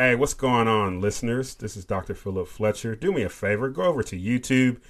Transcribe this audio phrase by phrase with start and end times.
[0.00, 1.54] Hey, what's going on, listeners?
[1.54, 2.14] This is Dr.
[2.14, 2.96] Philip Fletcher.
[2.96, 4.80] Do me a favor, go over to YouTube,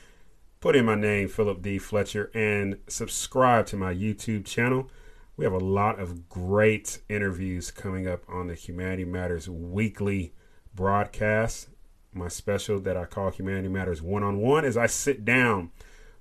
[0.61, 1.81] put in my name, Philip D.
[1.81, 4.89] Fletcher, and subscribe to my YouTube channel.
[5.37, 10.33] We have a lot of great interviews coming up on the Humanity Matters weekly
[10.77, 11.71] broadcast.
[12.15, 15.73] My special that I call Humanity Matters One on One is I sit down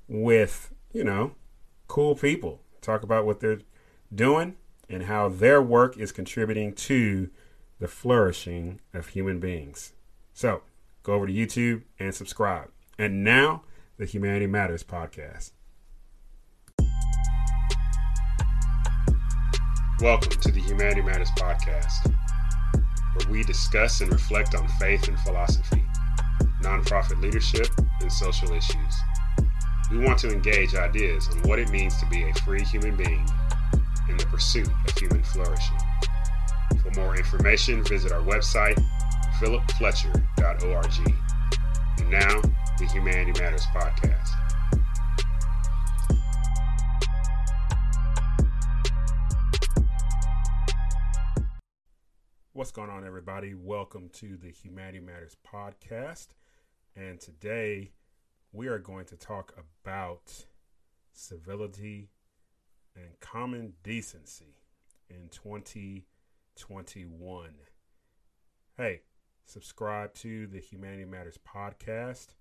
[0.07, 1.35] with, you know,
[1.87, 3.61] cool people, talk about what they're
[4.11, 4.55] doing
[4.89, 7.29] and how their work is contributing to
[7.79, 9.93] the flourishing of human beings.
[10.33, 10.61] So
[11.03, 12.69] go over to YouTube and subscribe.
[12.97, 13.63] And now,
[13.97, 15.51] the Humanity Matters podcast.
[20.01, 22.13] Welcome to the Humanity Matters podcast,
[23.15, 25.83] where we discuss and reflect on faith and philosophy,
[26.61, 27.67] nonprofit leadership,
[28.01, 28.95] and social issues.
[29.91, 33.25] We want to engage ideas on what it means to be a free human being
[34.09, 35.77] in the pursuit of human flourishing.
[36.77, 38.81] For more information, visit our website,
[39.39, 41.15] philipfletcher.org.
[41.99, 42.41] And now,
[42.77, 44.29] the Humanity Matters podcast.
[52.53, 53.53] What's going on, everybody?
[53.53, 56.27] Welcome to the Humanity Matters podcast.
[56.95, 57.91] And today
[58.51, 60.45] we are going to talk about
[61.13, 62.09] civility
[62.95, 64.57] and common decency
[65.09, 65.29] in
[66.59, 67.51] 2021.
[68.75, 69.01] Hey,
[69.45, 72.35] subscribe to the Humanity Matters podcast.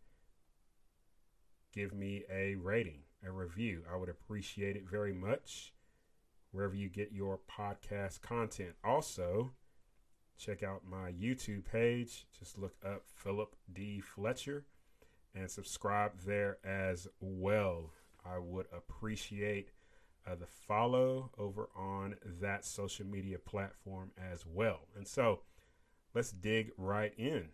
[1.72, 3.82] Give me a rating, a review.
[3.90, 5.72] I would appreciate it very much
[6.50, 8.74] wherever you get your podcast content.
[8.82, 9.52] Also,
[10.36, 12.26] check out my YouTube page.
[12.36, 14.00] Just look up Philip D.
[14.00, 14.66] Fletcher
[15.34, 17.92] and subscribe there as well.
[18.26, 19.70] I would appreciate
[20.28, 24.80] uh, the follow over on that social media platform as well.
[24.96, 25.40] And so
[26.14, 27.48] let's dig right in.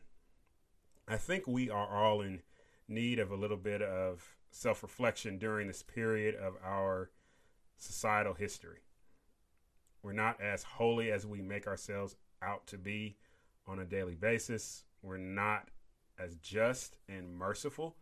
[1.06, 2.40] I think we are all in
[2.88, 7.10] need of a little bit of self reflection during this period of our
[7.76, 8.80] societal history.
[10.02, 13.16] We're not as holy as we make ourselves out to be
[13.66, 14.84] on a daily basis.
[15.02, 15.68] We're not
[16.18, 17.96] as just and merciful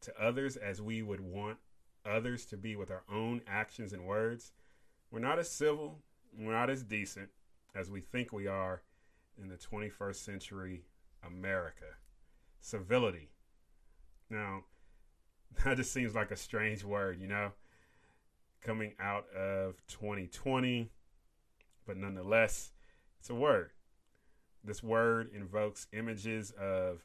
[0.00, 1.58] to others as we would want
[2.04, 4.52] others to be with our own actions and words.
[5.10, 6.00] We're not as civil,
[6.38, 7.30] we're not as decent
[7.74, 8.82] as we think we are
[9.40, 10.84] in the 21st century
[11.24, 11.84] America.
[12.60, 13.30] Civility.
[14.30, 14.64] Now,
[15.64, 17.52] that just seems like a strange word, you know,
[18.60, 20.90] coming out of 2020,
[21.86, 22.72] but nonetheless,
[23.20, 23.70] it's a word.
[24.64, 27.04] This word invokes images of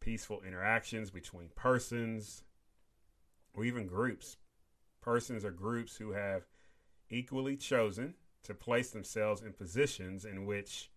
[0.00, 2.42] peaceful interactions between persons
[3.56, 4.36] or even groups.
[5.00, 6.42] Persons or groups who have
[7.10, 10.90] equally chosen to place themselves in positions in which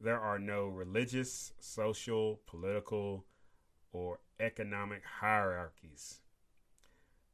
[0.00, 3.24] there are no religious, social, political,
[3.92, 6.20] or economic hierarchies.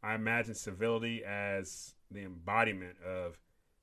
[0.03, 3.39] I imagine civility as the embodiment of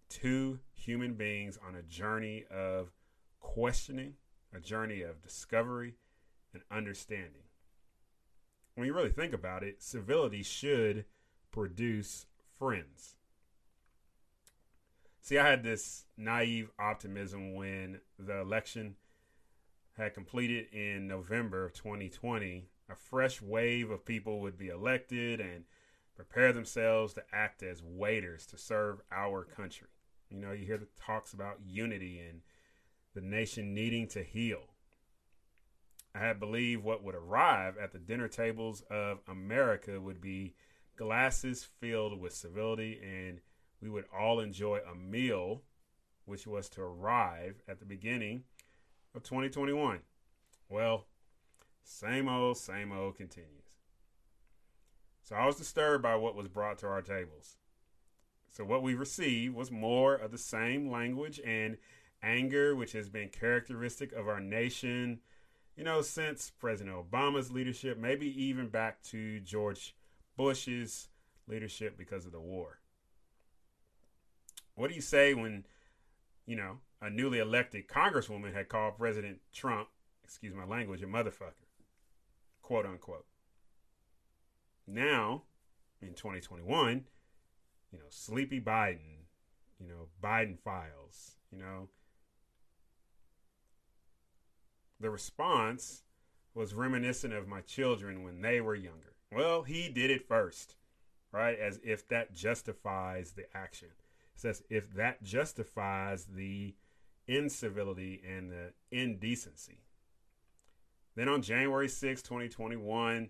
[0.09, 2.91] two human beings on a journey of
[3.39, 4.13] questioning,
[4.53, 5.95] a journey of discovery
[6.53, 7.46] and understanding.
[8.77, 11.05] When you really think about it, civility should
[11.49, 12.27] produce
[12.59, 13.15] friends.
[15.19, 18.97] See, I had this naive optimism when the election
[19.97, 22.67] had completed in November of 2020.
[22.87, 25.63] A fresh wave of people would be elected and
[26.15, 29.87] prepare themselves to act as waiters to serve our country.
[30.29, 32.41] You know, you hear the talks about unity and
[33.15, 34.75] the nation needing to heal.
[36.15, 40.55] I had believed what would arrive at the dinner tables of America would be
[40.95, 43.39] glasses filled with civility, and
[43.81, 45.61] we would all enjoy a meal,
[46.25, 48.43] which was to arrive at the beginning
[49.15, 49.99] of 2021.
[50.69, 51.05] Well,
[51.83, 53.77] same old, same old continues.
[55.21, 57.57] So I was disturbed by what was brought to our tables.
[58.49, 61.77] So what we received was more of the same language and
[62.23, 65.19] anger, which has been characteristic of our nation,
[65.77, 69.95] you know, since President Obama's leadership, maybe even back to George
[70.35, 71.07] Bush's
[71.47, 72.79] leadership because of the war.
[74.73, 75.65] What do you say when,
[76.47, 79.87] you know, a newly elected congresswoman had called President Trump,
[80.23, 81.67] excuse my language, a motherfucker,
[82.63, 83.25] quote unquote?
[84.87, 85.43] Now,
[86.01, 87.05] in 2021,
[87.91, 89.25] you know, sleepy Biden,
[89.79, 91.89] you know, Biden files, you know.
[94.99, 96.03] The response
[96.53, 99.13] was reminiscent of my children when they were younger.
[99.31, 100.75] Well, he did it first,
[101.31, 101.59] right?
[101.59, 103.89] As if that justifies the action.
[104.35, 106.73] It says if that justifies the
[107.27, 109.81] incivility and the indecency.
[111.15, 113.29] Then on January 6, 2021,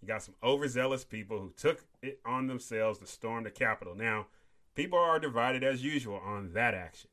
[0.00, 3.94] you got some overzealous people who took it on themselves to storm the Capitol.
[3.94, 4.26] Now,
[4.74, 7.10] people are divided as usual on that action.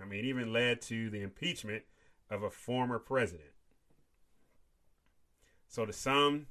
[0.00, 1.84] I mean, it even led to the impeachment
[2.32, 3.50] of a former president.
[5.68, 6.46] So to some,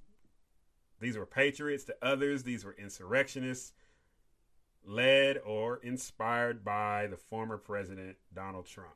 [0.99, 1.83] these were patriots.
[1.85, 3.73] To others, these were insurrectionists
[4.85, 8.95] led or inspired by the former president, Donald Trump.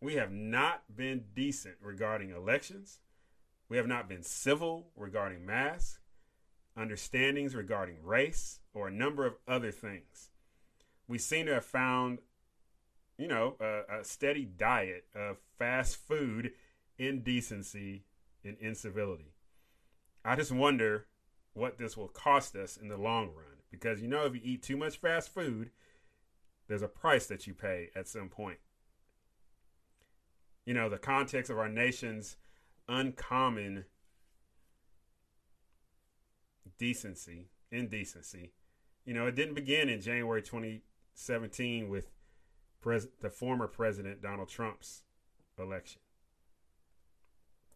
[0.00, 3.00] We have not been decent regarding elections.
[3.68, 6.00] We have not been civil regarding masks,
[6.76, 10.30] understandings regarding race, or a number of other things.
[11.08, 12.18] We seem to have found,
[13.18, 16.52] you know, a, a steady diet of fast food
[16.98, 18.04] indecency
[18.44, 19.32] and incivility.
[20.24, 21.06] I just wonder
[21.52, 23.60] what this will cost us in the long run.
[23.70, 25.70] Because you know, if you eat too much fast food,
[26.68, 28.58] there's a price that you pay at some point.
[30.64, 32.36] You know, the context of our nation's
[32.88, 33.84] uncommon
[36.78, 38.52] decency, indecency.
[39.04, 42.10] You know, it didn't begin in January 2017 with
[42.84, 45.02] pres- the former president Donald Trump's
[45.58, 46.02] election.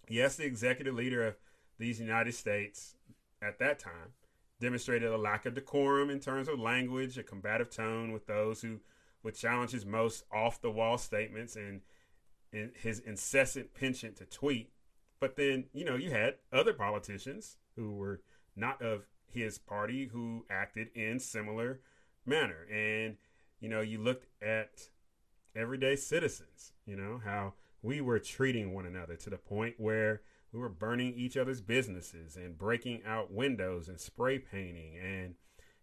[0.06, 1.36] Yes, the executive leader of
[1.78, 2.94] these United States
[3.40, 4.12] at that time
[4.60, 8.80] demonstrated a lack of decorum in terms of language, a combative tone with those who
[9.22, 11.80] would challenge his most off the wall statements and,
[12.52, 14.70] and his incessant penchant to tweet.
[15.20, 18.20] But then, you know, you had other politicians who were
[18.54, 21.80] not of his party who acted in similar
[22.26, 22.66] manner.
[22.70, 23.16] And,
[23.60, 24.90] you know, you looked at
[25.58, 30.22] everyday citizens, you know, how we were treating one another to the point where
[30.52, 35.34] we were burning each other's businesses and breaking out windows and spray painting and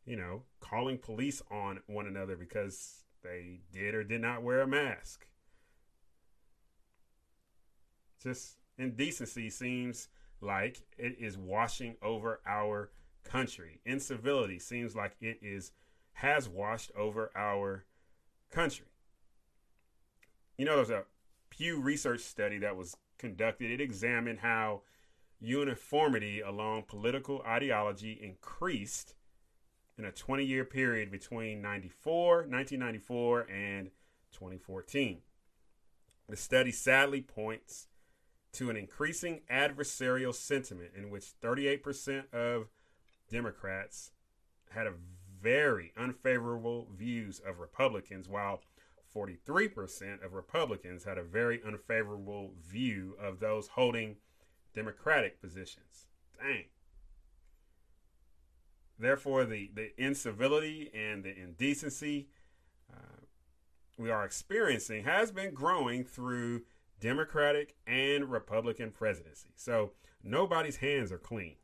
[0.05, 4.67] you know calling police on one another because they did or did not wear a
[4.67, 5.27] mask.
[8.21, 10.07] Just indecency seems
[10.41, 12.91] like it is washing over our
[13.23, 13.81] country.
[13.85, 15.71] Incivility seems like it is
[16.13, 17.85] has washed over our
[18.51, 18.87] country
[20.57, 21.03] you know there's a
[21.49, 24.81] pew research study that was conducted, it examined how
[25.39, 29.13] uniformity along political ideology increased
[29.97, 33.91] in a 20 year period between 94, 1994 and
[34.31, 35.19] 2014.
[36.27, 37.87] The study sadly points
[38.53, 42.67] to an increasing adversarial sentiment in which 38% of
[43.29, 44.11] Democrats
[44.71, 44.93] had a
[45.41, 48.61] very unfavorable views of Republicans, while
[49.15, 54.17] 43% of Republicans had a very unfavorable view of those holding
[54.73, 56.07] Democratic positions.
[56.37, 56.65] Dang.
[58.99, 62.27] Therefore, the, the incivility and the indecency
[62.91, 63.25] uh,
[63.97, 66.63] we are experiencing has been growing through
[66.99, 69.49] Democratic and Republican presidency.
[69.55, 69.91] So
[70.23, 71.55] nobody's hands are clean.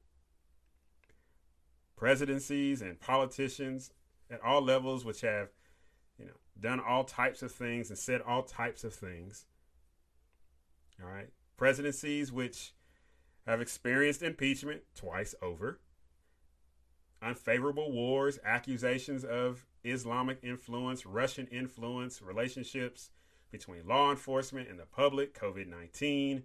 [1.95, 3.91] Presidencies and politicians
[4.29, 5.49] at all levels, which have
[6.61, 9.45] done all types of things and said all types of things.
[11.01, 11.29] All right.
[11.57, 12.73] Presidencies which
[13.45, 15.79] have experienced impeachment twice over,
[17.21, 23.09] unfavorable wars, accusations of Islamic influence, Russian influence, relationships
[23.51, 26.43] between law enforcement and the public, COVID 19.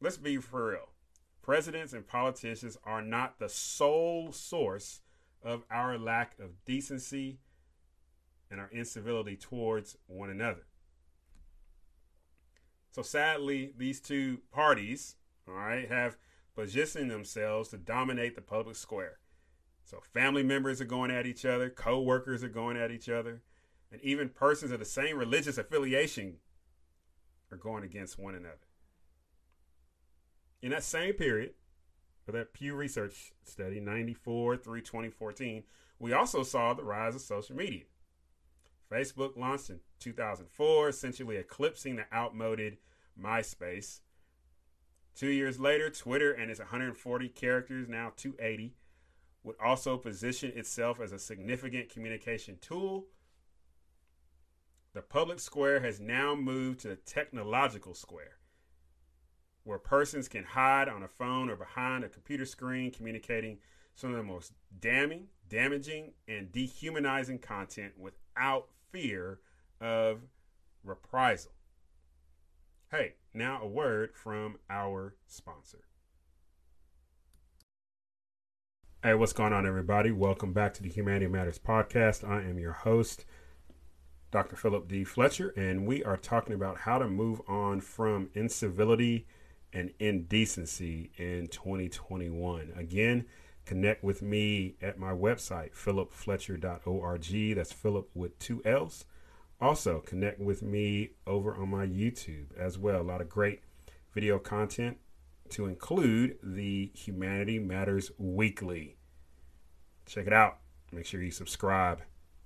[0.00, 0.88] Let's be for real.
[1.42, 5.00] Presidents and politicians are not the sole source
[5.42, 7.38] of our lack of decency
[8.52, 10.66] and our incivility towards one another.
[12.90, 15.16] So sadly, these two parties,
[15.48, 16.18] all right, have
[16.54, 19.18] positioned themselves to dominate the public square.
[19.84, 23.40] So family members are going at each other, co-workers are going at each other,
[23.90, 26.36] and even persons of the same religious affiliation
[27.50, 28.68] are going against one another.
[30.60, 31.54] In that same period,
[32.24, 35.64] for that Pew Research study, 94 through 2014,
[35.98, 37.84] we also saw the rise of social media.
[38.92, 42.76] Facebook launched in 2004, essentially eclipsing the outmoded
[43.20, 44.00] MySpace.
[45.14, 48.74] Two years later, Twitter and its 140 characters, now 280,
[49.44, 53.06] would also position itself as a significant communication tool.
[54.94, 58.36] The public square has now moved to the technological square,
[59.64, 63.58] where persons can hide on a phone or behind a computer screen communicating
[63.94, 69.40] some of the most damning, damaging, and dehumanizing content without fear
[69.80, 70.20] of
[70.84, 71.52] reprisal.
[72.90, 75.84] Hey, now a word from our sponsor.
[79.02, 80.12] Hey, what's going on, everybody?
[80.12, 82.28] Welcome back to the Humanity Matters podcast.
[82.28, 83.24] I am your host,
[84.30, 84.56] Dr.
[84.56, 85.04] Philip D.
[85.04, 89.26] Fletcher, and we are talking about how to move on from incivility
[89.72, 92.74] and indecency in 2021.
[92.76, 93.24] Again,
[93.64, 97.54] connect with me at my website, philipfletcher.org.
[97.56, 99.04] That's Philip with two L's.
[99.60, 103.00] Also, connect with me over on my YouTube as well.
[103.00, 103.62] A lot of great
[104.12, 104.98] video content
[105.50, 108.96] to include the Humanity Matters Weekly.
[110.06, 110.58] Check it out.
[110.90, 112.02] Make sure you subscribe.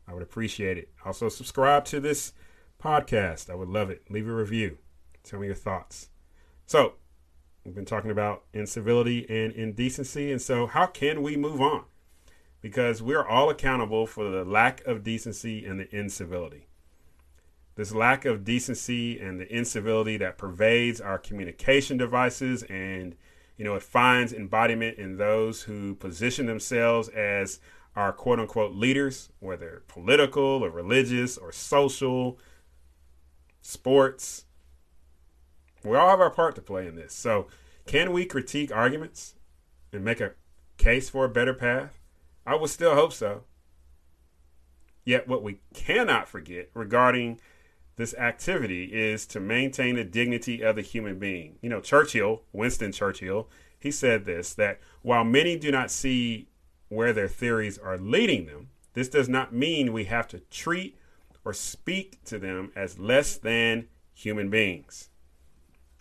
[0.06, 0.90] I would appreciate it.
[1.04, 2.32] Also, subscribe to this
[2.82, 3.49] podcast.
[3.50, 4.02] I would love it.
[4.11, 4.78] Leave a review.
[5.25, 6.11] Tell me your thoughts.
[6.66, 6.94] So,
[7.66, 10.30] we've been talking about incivility and indecency.
[10.30, 11.85] And so, how can we move on?
[12.62, 16.68] Because we're all accountable for the lack of decency and the incivility.
[17.75, 23.16] This lack of decency and the incivility that pervades our communication devices and
[23.56, 27.58] you know, it finds embodiment in those who position themselves as
[27.94, 32.38] our quote unquote leaders, whether political or religious or social,
[33.62, 34.44] sports.
[35.87, 37.14] We all have our part to play in this.
[37.14, 37.47] So,
[37.87, 39.35] can we critique arguments
[39.93, 40.33] and make a
[40.76, 41.99] case for a better path?
[42.47, 43.45] I would still hope so.
[45.05, 47.40] Yet, what we cannot forget regarding
[47.97, 51.59] this activity is to maintain the dignity of the human being.
[51.62, 56.49] You know, Churchill, Winston Churchill, he said this that while many do not see
[56.88, 60.99] where their theories are leading them, this does not mean we have to treat
[61.45, 65.11] or speak to them as less than human beings.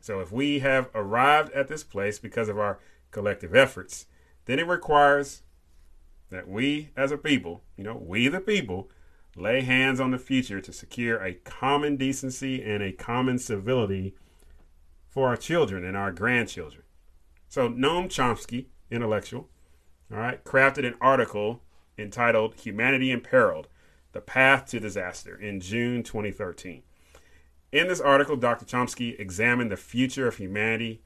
[0.06, 2.78] So if we have arrived at this place because of our
[3.10, 4.06] collective efforts,
[4.46, 5.42] then it requires
[6.30, 8.92] that we as a people, you know, we the people,
[9.36, 14.14] lay hands on the future to secure a common decency and a common civility
[15.10, 16.84] for our children and our grandchildren.
[17.50, 19.50] So Noam Chomsky, intellectual,
[20.12, 21.64] all right, crafted an article
[21.98, 23.70] entitled Humanity Imperiled
[24.12, 26.84] The Path to Disaster in June 2013.
[27.72, 28.66] In this article, Dr.
[28.66, 31.02] Chomsky examined the future of humanity,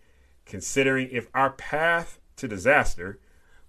[0.45, 3.19] considering if our path to disaster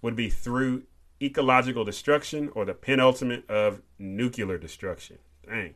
[0.01, 0.83] would be through
[1.21, 5.19] ecological destruction or the penultimate of nuclear destruction.
[5.45, 5.75] Dang.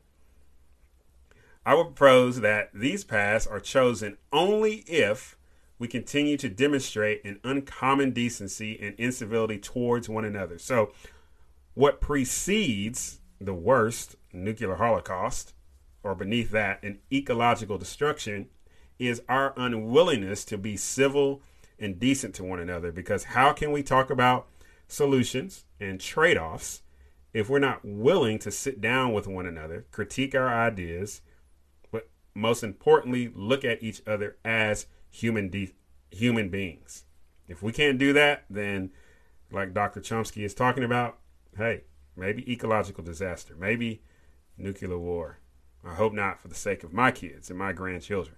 [1.65, 5.37] I would propose that these paths are chosen only if
[5.77, 10.57] we continue to demonstrate an uncommon decency and incivility towards one another.
[10.57, 10.91] So,
[11.73, 15.53] what precedes the worst nuclear holocaust,
[16.05, 18.47] or beneath that, an ecological destruction,
[18.99, 21.41] is our unwillingness to be civil
[21.79, 22.91] and decent to one another.
[22.91, 24.47] Because how can we talk about
[24.87, 26.83] solutions and trade offs
[27.33, 31.21] if we're not willing to sit down with one another, critique our ideas,
[31.91, 35.73] but most importantly, look at each other as human de-
[36.11, 37.05] human beings.
[37.47, 38.91] If we can't do that, then
[39.51, 40.01] like Dr.
[40.01, 41.17] Chomsky is talking about,
[41.57, 41.85] hey,
[42.15, 44.03] maybe ecological disaster, maybe
[44.55, 45.39] nuclear war.
[45.85, 48.37] I hope not for the sake of my kids and my grandchildren.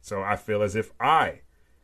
[0.00, 1.40] So I feel as if I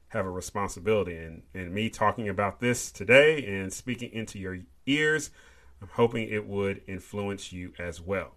[0.09, 5.31] have a responsibility and and me talking about this today and speaking into your ears,
[5.81, 8.37] I'm hoping it would influence you as well.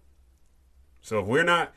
[1.00, 1.72] So if we're not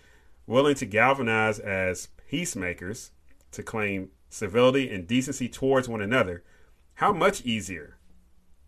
[0.46, 3.12] willing to galvanize as peacemakers
[3.52, 6.44] to claim civility and decency towards one another,
[6.96, 7.98] how much easier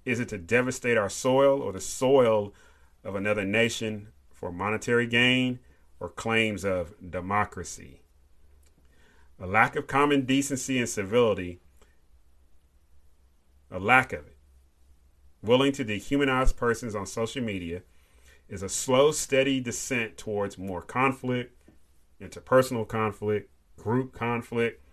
[0.05, 2.53] is it to devastate our soil or the soil
[3.03, 5.59] of another nation for monetary gain
[5.99, 8.01] or claims of democracy?
[9.39, 11.59] A lack of common decency and civility,
[13.71, 14.37] a lack of it,
[15.41, 17.83] willing to dehumanize persons on social media,
[18.49, 21.55] is a slow, steady descent towards more conflict,
[22.21, 24.83] interpersonal conflict, group conflict,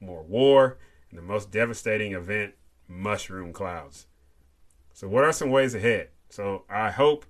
[0.00, 0.78] more war,
[1.10, 2.54] and the most devastating event,
[2.88, 4.06] mushroom clouds.
[4.92, 6.10] So, what are some ways ahead?
[6.28, 7.26] So, I hope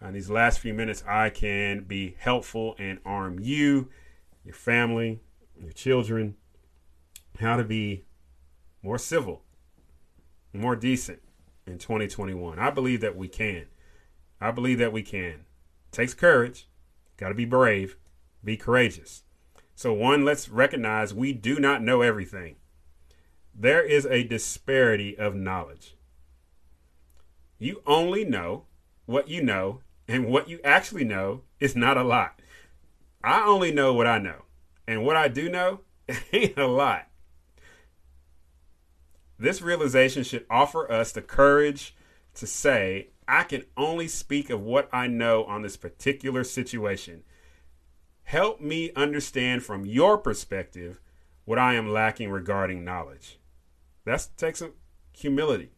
[0.00, 3.88] in these last few minutes I can be helpful and arm you,
[4.44, 5.20] your family,
[5.60, 6.36] your children,
[7.40, 8.04] how to be
[8.82, 9.42] more civil,
[10.52, 11.20] more decent
[11.66, 12.58] in 2021.
[12.58, 13.66] I believe that we can.
[14.40, 15.44] I believe that we can.
[15.90, 16.68] It takes courage.
[17.16, 17.96] Got to be brave.
[18.44, 19.24] Be courageous.
[19.74, 22.56] So, one, let's recognize we do not know everything.
[23.54, 25.96] There is a disparity of knowledge.
[27.58, 28.64] You only know
[29.06, 32.40] what you know, and what you actually know is not a lot.
[33.22, 34.42] I only know what I know,
[34.86, 35.80] and what I do know
[36.32, 37.08] ain't a lot.
[39.38, 41.94] This realization should offer us the courage
[42.34, 47.24] to say, I can only speak of what I know on this particular situation
[48.26, 51.00] Help me understand from your perspective
[51.44, 53.38] what I am lacking regarding knowledge.
[54.04, 54.64] That takes
[55.12, 55.70] humility.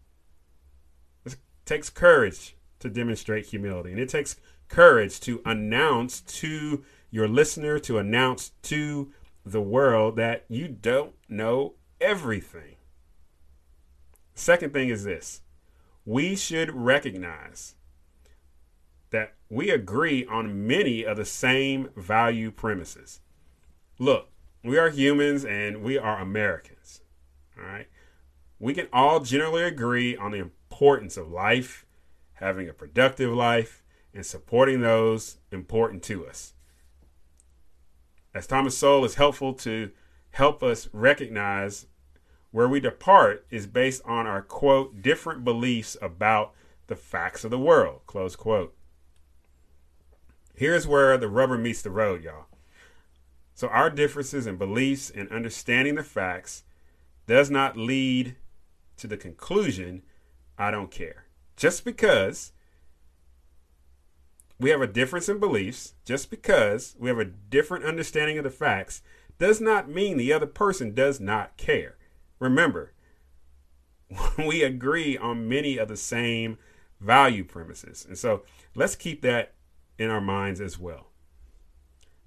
[1.27, 4.37] It takes courage to demonstrate humility, and it takes
[4.69, 9.13] courage to announce to your listener, to announce to
[9.45, 12.77] the world that you don't know everything.
[14.35, 15.41] Second thing is this
[16.05, 17.75] we should recognize
[19.11, 23.21] that we agree on many of the same value premises.
[23.99, 24.29] Look,
[24.63, 27.03] we are humans and we are Americans.
[27.59, 27.89] All right.
[28.59, 31.87] We can all generally agree on the importance of life,
[32.41, 33.83] having a productive life,
[34.15, 36.55] and supporting those important to us.
[38.35, 39.91] As Thomas Sowell is helpful to
[40.31, 41.87] help us recognize
[42.51, 46.55] where we depart is based on our quote different beliefs about
[46.87, 48.75] the facts of the world close quote.
[50.55, 52.47] Here's where the rubber meets the road y'all.
[53.55, 56.65] So our differences in beliefs and understanding the facts
[57.27, 58.37] does not lead
[58.97, 60.03] to the conclusion
[60.59, 61.28] i don't care
[61.59, 62.53] just because
[64.59, 68.51] we have a difference in beliefs just because we have a different understanding of the
[68.51, 69.03] facts
[69.39, 71.99] does not mean the other person does not care
[72.39, 72.93] Remember,
[74.39, 76.59] we agree on many of the same
[77.01, 78.05] value premises.
[78.07, 78.43] And so
[78.75, 79.55] let's keep that
[79.99, 81.09] in our minds as well.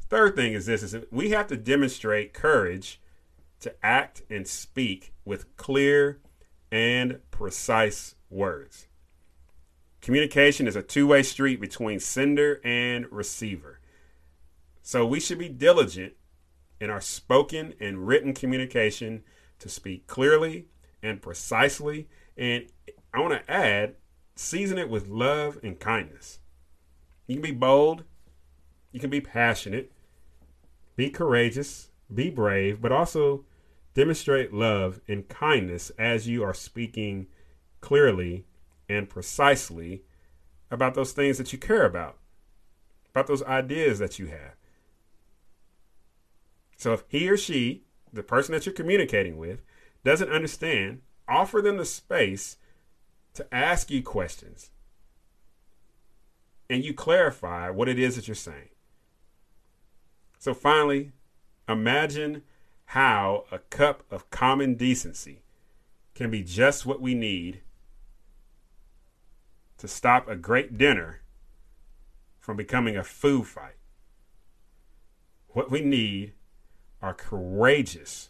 [0.09, 2.99] Third thing is this is we have to demonstrate courage
[3.61, 6.19] to act and speak with clear
[6.71, 8.87] and precise words.
[10.01, 13.79] Communication is a two-way street between sender and receiver.
[14.81, 16.13] So we should be diligent
[16.79, 19.23] in our spoken and written communication
[19.59, 20.65] to speak clearly
[21.03, 22.09] and precisely.
[22.35, 22.65] And
[23.13, 23.95] I want to add,
[24.35, 26.39] season it with love and kindness.
[27.27, 28.03] You can be bold,
[28.91, 29.91] you can be passionate,
[30.95, 33.45] be courageous, be brave, but also
[33.93, 37.27] demonstrate love and kindness as you are speaking
[37.81, 38.45] clearly
[38.91, 40.03] and precisely
[40.69, 42.17] about those things that you care about,
[43.11, 44.55] about those ideas that you have.
[46.77, 47.83] So if he or she
[48.13, 49.61] the person that you're communicating with
[50.03, 52.57] doesn't understand, offer them the space
[53.33, 54.71] to ask you questions
[56.69, 58.69] and you clarify what it is that you're saying.
[60.39, 61.11] So, finally,
[61.67, 62.43] imagine
[62.85, 65.43] how a cup of common decency
[66.15, 67.61] can be just what we need
[69.81, 71.21] to stop a great dinner
[72.37, 73.77] from becoming a food fight.
[75.47, 76.33] What we need
[77.01, 78.29] are courageous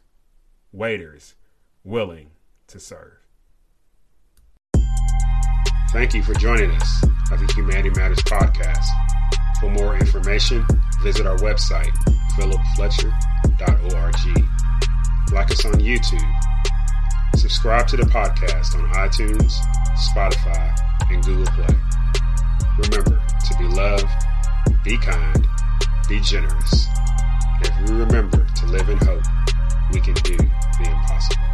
[0.72, 1.36] waiters
[1.84, 2.30] willing
[2.68, 3.18] to serve.
[5.92, 8.86] Thank you for joining us at the Humanity Matters podcast.
[9.60, 10.66] For more information,
[11.04, 11.92] visit our website,
[12.38, 14.16] philipfletcher.org.
[15.34, 16.32] Like us on YouTube.
[17.36, 19.52] Subscribe to the podcast on iTunes,
[20.16, 21.76] Spotify, and Google Play.
[22.78, 24.08] Remember to be loved,
[24.84, 25.48] be kind,
[26.08, 26.88] be generous.
[27.62, 29.24] If we remember to live in hope,
[29.92, 31.51] we can do the impossible.